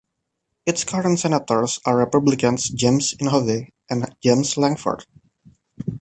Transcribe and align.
Its 0.65 0.83
current 0.83 1.19
senators 1.19 1.79
are 1.85 1.95
Republicans 1.95 2.69
James 2.69 3.13
Inhofe 3.19 3.67
and 3.87 4.11
James 4.19 4.57
Lankford. 4.57 5.05